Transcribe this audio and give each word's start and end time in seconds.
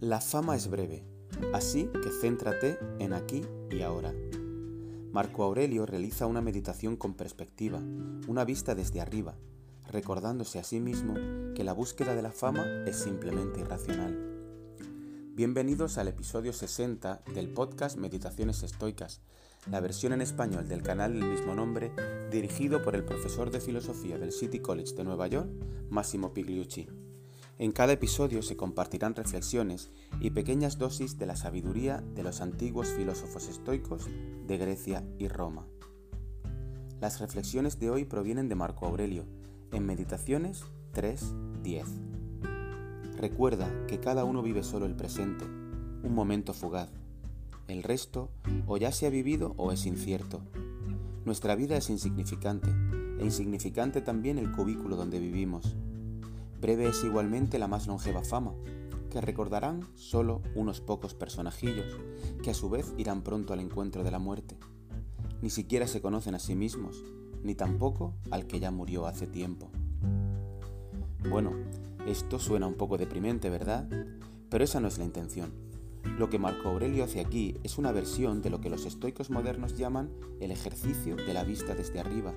La 0.00 0.20
fama 0.20 0.54
es 0.54 0.70
breve, 0.70 1.02
así 1.52 1.90
que 2.04 2.10
céntrate 2.10 2.78
en 3.00 3.12
aquí 3.12 3.44
y 3.68 3.82
ahora. 3.82 4.14
Marco 5.10 5.42
Aurelio 5.42 5.86
realiza 5.86 6.26
una 6.26 6.40
meditación 6.40 6.96
con 6.96 7.14
perspectiva, 7.14 7.80
una 8.28 8.44
vista 8.44 8.76
desde 8.76 9.00
arriba, 9.00 9.34
recordándose 9.90 10.60
a 10.60 10.62
sí 10.62 10.78
mismo 10.78 11.14
que 11.56 11.64
la 11.64 11.72
búsqueda 11.72 12.14
de 12.14 12.22
la 12.22 12.30
fama 12.30 12.64
es 12.86 12.94
simplemente 12.94 13.58
irracional. 13.58 14.16
Bienvenidos 15.34 15.98
al 15.98 16.06
episodio 16.06 16.52
60 16.52 17.24
del 17.34 17.48
podcast 17.48 17.96
Meditaciones 17.98 18.62
Estoicas, 18.62 19.20
la 19.68 19.80
versión 19.80 20.12
en 20.12 20.20
español 20.20 20.68
del 20.68 20.84
canal 20.84 21.18
del 21.18 21.28
mismo 21.28 21.56
nombre, 21.56 21.90
dirigido 22.30 22.82
por 22.82 22.94
el 22.94 23.04
profesor 23.04 23.50
de 23.50 23.60
filosofía 23.60 24.16
del 24.16 24.30
City 24.30 24.60
College 24.60 24.94
de 24.94 25.02
Nueva 25.02 25.26
York, 25.26 25.50
Massimo 25.90 26.32
Pigliucci. 26.32 27.07
En 27.60 27.72
cada 27.72 27.92
episodio 27.92 28.40
se 28.42 28.56
compartirán 28.56 29.16
reflexiones 29.16 29.90
y 30.20 30.30
pequeñas 30.30 30.78
dosis 30.78 31.18
de 31.18 31.26
la 31.26 31.34
sabiduría 31.34 32.04
de 32.14 32.22
los 32.22 32.40
antiguos 32.40 32.92
filósofos 32.92 33.48
estoicos 33.48 34.06
de 34.46 34.58
Grecia 34.58 35.04
y 35.18 35.26
Roma. 35.26 35.66
Las 37.00 37.18
reflexiones 37.18 37.80
de 37.80 37.90
hoy 37.90 38.04
provienen 38.04 38.48
de 38.48 38.54
Marco 38.54 38.86
Aurelio, 38.86 39.24
en 39.72 39.86
Meditaciones 39.86 40.62
3.10. 40.94 43.16
Recuerda 43.16 43.68
que 43.88 43.98
cada 43.98 44.22
uno 44.22 44.40
vive 44.40 44.62
solo 44.62 44.86
el 44.86 44.94
presente, 44.94 45.44
un 45.44 46.14
momento 46.14 46.54
fugaz. 46.54 46.90
El 47.66 47.82
resto 47.82 48.30
o 48.68 48.76
ya 48.76 48.92
se 48.92 49.08
ha 49.08 49.10
vivido 49.10 49.54
o 49.56 49.72
es 49.72 49.84
incierto. 49.84 50.42
Nuestra 51.24 51.56
vida 51.56 51.76
es 51.76 51.90
insignificante, 51.90 52.68
e 53.18 53.24
insignificante 53.24 54.00
también 54.00 54.38
el 54.38 54.52
cubículo 54.52 54.94
donde 54.94 55.18
vivimos 55.18 55.74
Breve 56.60 56.88
es 56.88 57.04
igualmente 57.04 57.58
la 57.58 57.68
más 57.68 57.86
longeva 57.86 58.24
fama, 58.24 58.52
que 59.10 59.20
recordarán 59.20 59.86
solo 59.94 60.42
unos 60.54 60.80
pocos 60.80 61.14
personajillos, 61.14 61.96
que 62.42 62.50
a 62.50 62.54
su 62.54 62.68
vez 62.68 62.92
irán 62.96 63.22
pronto 63.22 63.52
al 63.52 63.60
encuentro 63.60 64.02
de 64.02 64.10
la 64.10 64.18
muerte. 64.18 64.56
Ni 65.40 65.50
siquiera 65.50 65.86
se 65.86 66.00
conocen 66.00 66.34
a 66.34 66.40
sí 66.40 66.56
mismos, 66.56 67.04
ni 67.44 67.54
tampoco 67.54 68.14
al 68.30 68.46
que 68.46 68.58
ya 68.58 68.70
murió 68.70 69.06
hace 69.06 69.26
tiempo. 69.26 69.70
Bueno, 71.30 71.52
esto 72.06 72.38
suena 72.38 72.66
un 72.66 72.74
poco 72.74 72.98
deprimente, 72.98 73.50
¿verdad? 73.50 73.88
Pero 74.50 74.64
esa 74.64 74.80
no 74.80 74.88
es 74.88 74.98
la 74.98 75.04
intención. 75.04 75.52
Lo 76.18 76.28
que 76.28 76.38
Marco 76.38 76.68
Aurelio 76.68 77.04
hace 77.04 77.20
aquí 77.20 77.54
es 77.62 77.78
una 77.78 77.92
versión 77.92 78.42
de 78.42 78.50
lo 78.50 78.60
que 78.60 78.70
los 78.70 78.84
estoicos 78.84 79.30
modernos 79.30 79.76
llaman 79.76 80.10
el 80.40 80.50
ejercicio 80.50 81.14
de 81.14 81.34
la 81.34 81.44
vista 81.44 81.74
desde 81.74 82.00
arriba, 82.00 82.34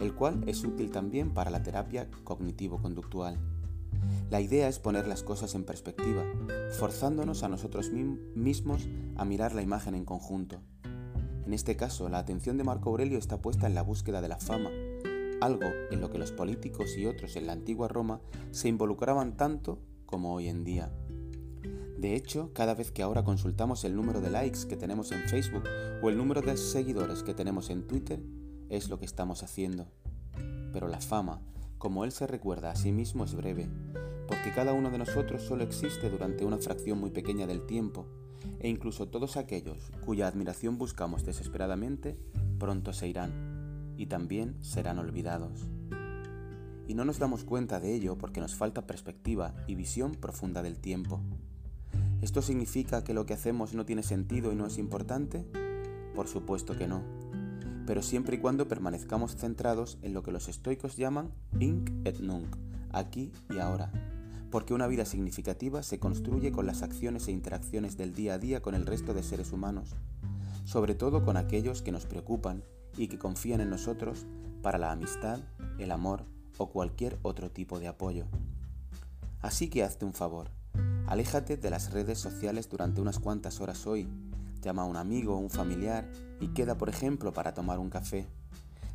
el 0.00 0.14
cual 0.14 0.42
es 0.46 0.64
útil 0.64 0.90
también 0.90 1.34
para 1.34 1.50
la 1.50 1.62
terapia 1.62 2.08
cognitivo-conductual. 2.24 3.38
La 4.30 4.40
idea 4.40 4.68
es 4.68 4.78
poner 4.78 5.06
las 5.06 5.22
cosas 5.22 5.54
en 5.54 5.64
perspectiva, 5.64 6.24
forzándonos 6.78 7.42
a 7.42 7.48
nosotros 7.48 7.90
mismos 7.90 8.88
a 9.16 9.24
mirar 9.24 9.54
la 9.54 9.62
imagen 9.62 9.94
en 9.94 10.04
conjunto. 10.04 10.60
En 11.46 11.54
este 11.54 11.76
caso, 11.76 12.08
la 12.08 12.18
atención 12.18 12.58
de 12.58 12.64
Marco 12.64 12.90
Aurelio 12.90 13.18
está 13.18 13.40
puesta 13.40 13.66
en 13.66 13.74
la 13.74 13.82
búsqueda 13.82 14.20
de 14.20 14.28
la 14.28 14.38
fama, 14.38 14.70
algo 15.40 15.66
en 15.90 16.00
lo 16.00 16.10
que 16.10 16.18
los 16.18 16.32
políticos 16.32 16.96
y 16.98 17.06
otros 17.06 17.36
en 17.36 17.46
la 17.46 17.52
antigua 17.52 17.88
Roma 17.88 18.20
se 18.50 18.68
involucraban 18.68 19.36
tanto 19.36 19.78
como 20.04 20.34
hoy 20.34 20.48
en 20.48 20.64
día. 20.64 20.92
De 21.98 22.14
hecho, 22.14 22.52
cada 22.52 22.74
vez 22.74 22.92
que 22.92 23.02
ahora 23.02 23.24
consultamos 23.24 23.82
el 23.84 23.96
número 23.96 24.20
de 24.20 24.30
likes 24.30 24.66
que 24.68 24.76
tenemos 24.76 25.10
en 25.10 25.28
Facebook 25.28 25.64
o 26.02 26.10
el 26.10 26.16
número 26.16 26.42
de 26.42 26.56
seguidores 26.56 27.22
que 27.22 27.34
tenemos 27.34 27.70
en 27.70 27.86
Twitter, 27.86 28.22
es 28.68 28.88
lo 28.88 28.98
que 28.98 29.04
estamos 29.04 29.42
haciendo. 29.42 29.88
Pero 30.72 30.86
la 30.86 31.00
fama, 31.00 31.40
como 31.78 32.04
él 32.04 32.12
se 32.12 32.26
recuerda 32.26 32.70
a 32.72 32.76
sí 32.76 32.92
mismo, 32.92 33.24
es 33.24 33.34
breve, 33.34 33.68
porque 34.26 34.52
cada 34.52 34.72
uno 34.72 34.90
de 34.90 34.98
nosotros 34.98 35.42
solo 35.42 35.62
existe 35.62 36.10
durante 36.10 36.44
una 36.44 36.58
fracción 36.58 36.98
muy 36.98 37.10
pequeña 37.10 37.46
del 37.46 37.66
tiempo, 37.66 38.06
e 38.58 38.68
incluso 38.68 39.08
todos 39.08 39.36
aquellos 39.36 39.90
cuya 40.04 40.26
admiración 40.26 40.76
buscamos 40.76 41.24
desesperadamente, 41.24 42.18
pronto 42.58 42.92
se 42.92 43.08
irán, 43.08 43.94
y 43.96 44.06
también 44.06 44.56
serán 44.62 44.98
olvidados. 44.98 45.68
Y 46.86 46.94
no 46.94 47.04
nos 47.04 47.18
damos 47.18 47.44
cuenta 47.44 47.80
de 47.80 47.94
ello 47.94 48.16
porque 48.16 48.40
nos 48.40 48.54
falta 48.54 48.86
perspectiva 48.86 49.54
y 49.66 49.74
visión 49.74 50.12
profunda 50.12 50.62
del 50.62 50.78
tiempo. 50.78 51.20
¿Esto 52.22 52.42
significa 52.42 53.04
que 53.04 53.14
lo 53.14 53.26
que 53.26 53.34
hacemos 53.34 53.74
no 53.74 53.84
tiene 53.84 54.02
sentido 54.02 54.52
y 54.52 54.56
no 54.56 54.66
es 54.66 54.78
importante? 54.78 55.44
Por 56.14 56.26
supuesto 56.26 56.76
que 56.76 56.88
no 56.88 57.17
pero 57.88 58.02
siempre 58.02 58.36
y 58.36 58.38
cuando 58.38 58.68
permanezcamos 58.68 59.34
centrados 59.34 59.96
en 60.02 60.12
lo 60.12 60.22
que 60.22 60.30
los 60.30 60.50
estoicos 60.50 60.98
llaman 60.98 61.32
inc 61.58 61.88
et 62.04 62.20
nunc, 62.20 62.54
aquí 62.92 63.32
y 63.48 63.60
ahora, 63.60 63.90
porque 64.50 64.74
una 64.74 64.86
vida 64.86 65.06
significativa 65.06 65.82
se 65.82 65.98
construye 65.98 66.52
con 66.52 66.66
las 66.66 66.82
acciones 66.82 67.28
e 67.28 67.32
interacciones 67.32 67.96
del 67.96 68.14
día 68.14 68.34
a 68.34 68.38
día 68.38 68.60
con 68.60 68.74
el 68.74 68.84
resto 68.84 69.14
de 69.14 69.22
seres 69.22 69.52
humanos, 69.52 69.96
sobre 70.66 70.94
todo 70.94 71.24
con 71.24 71.38
aquellos 71.38 71.80
que 71.80 71.90
nos 71.90 72.04
preocupan 72.04 72.62
y 72.98 73.08
que 73.08 73.18
confían 73.18 73.62
en 73.62 73.70
nosotros 73.70 74.26
para 74.60 74.76
la 74.76 74.92
amistad, 74.92 75.40
el 75.78 75.90
amor 75.90 76.26
o 76.58 76.68
cualquier 76.68 77.18
otro 77.22 77.50
tipo 77.50 77.80
de 77.80 77.88
apoyo. 77.88 78.26
Así 79.40 79.70
que 79.70 79.82
hazte 79.82 80.04
un 80.04 80.12
favor, 80.12 80.50
aléjate 81.06 81.56
de 81.56 81.70
las 81.70 81.90
redes 81.90 82.18
sociales 82.18 82.68
durante 82.68 83.00
unas 83.00 83.18
cuantas 83.18 83.62
horas 83.62 83.86
hoy 83.86 84.06
Llama 84.60 84.82
a 84.82 84.86
un 84.86 84.96
amigo 84.96 85.34
o 85.34 85.38
un 85.38 85.50
familiar 85.50 86.10
y 86.40 86.48
queda, 86.48 86.76
por 86.76 86.88
ejemplo, 86.88 87.32
para 87.32 87.54
tomar 87.54 87.78
un 87.78 87.90
café. 87.90 88.26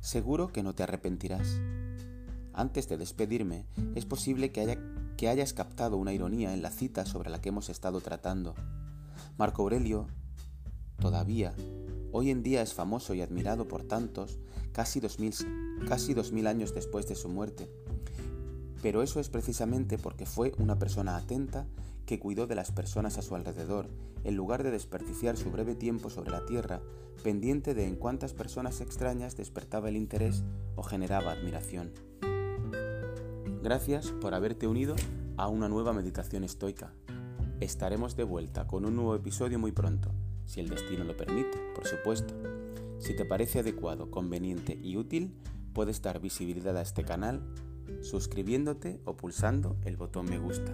Seguro 0.00 0.52
que 0.52 0.62
no 0.62 0.74
te 0.74 0.82
arrepentirás. 0.82 1.60
Antes 2.52 2.88
de 2.88 2.98
despedirme, 2.98 3.66
es 3.94 4.04
posible 4.04 4.52
que, 4.52 4.60
haya, 4.60 4.78
que 5.16 5.28
hayas 5.28 5.52
captado 5.52 5.96
una 5.96 6.12
ironía 6.12 6.52
en 6.52 6.62
la 6.62 6.70
cita 6.70 7.06
sobre 7.06 7.30
la 7.30 7.40
que 7.40 7.50
hemos 7.50 7.70
estado 7.70 8.00
tratando. 8.00 8.54
Marco 9.38 9.62
Aurelio, 9.62 10.08
todavía, 10.98 11.54
hoy 12.10 12.30
en 12.30 12.42
día 12.42 12.60
es 12.62 12.74
famoso 12.74 13.14
y 13.14 13.22
admirado 13.22 13.68
por 13.68 13.84
tantos, 13.84 14.38
casi 14.72 15.00
dos 15.00 15.18
mil, 15.18 15.32
casi 15.88 16.12
dos 16.12 16.32
mil 16.32 16.46
años 16.46 16.74
después 16.74 17.06
de 17.06 17.14
su 17.14 17.28
muerte. 17.28 17.70
Pero 18.82 19.02
eso 19.02 19.20
es 19.20 19.28
precisamente 19.28 19.96
porque 19.96 20.26
fue 20.26 20.52
una 20.58 20.78
persona 20.78 21.16
atenta 21.16 21.66
que 22.06 22.18
cuidó 22.18 22.46
de 22.46 22.54
las 22.54 22.72
personas 22.72 23.18
a 23.18 23.22
su 23.22 23.34
alrededor, 23.34 23.88
en 24.24 24.36
lugar 24.36 24.62
de 24.62 24.70
desperdiciar 24.70 25.36
su 25.36 25.50
breve 25.50 25.74
tiempo 25.74 26.10
sobre 26.10 26.30
la 26.30 26.44
tierra, 26.44 26.80
pendiente 27.22 27.74
de 27.74 27.86
en 27.86 27.96
cuántas 27.96 28.34
personas 28.34 28.80
extrañas 28.80 29.36
despertaba 29.36 29.88
el 29.88 29.96
interés 29.96 30.44
o 30.76 30.82
generaba 30.82 31.32
admiración. 31.32 31.92
Gracias 33.62 34.10
por 34.20 34.34
haberte 34.34 34.66
unido 34.66 34.96
a 35.36 35.48
una 35.48 35.68
nueva 35.68 35.92
meditación 35.92 36.44
estoica. 36.44 36.92
Estaremos 37.60 38.16
de 38.16 38.24
vuelta 38.24 38.66
con 38.66 38.84
un 38.84 38.96
nuevo 38.96 39.14
episodio 39.14 39.58
muy 39.58 39.72
pronto, 39.72 40.10
si 40.44 40.60
el 40.60 40.68
destino 40.68 41.04
lo 41.04 41.16
permite, 41.16 41.58
por 41.74 41.86
supuesto. 41.86 42.34
Si 42.98 43.14
te 43.14 43.24
parece 43.24 43.60
adecuado, 43.60 44.10
conveniente 44.10 44.78
y 44.80 44.96
útil, 44.96 45.34
puedes 45.72 46.02
dar 46.02 46.20
visibilidad 46.20 46.76
a 46.76 46.82
este 46.82 47.04
canal 47.04 47.42
suscribiéndote 48.00 49.00
o 49.04 49.16
pulsando 49.16 49.76
el 49.84 49.96
botón 49.96 50.26
me 50.26 50.38
gusta. 50.38 50.72